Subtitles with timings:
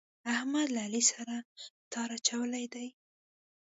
[0.33, 1.35] احمد له علي سره
[1.91, 2.87] تار اچولی دی.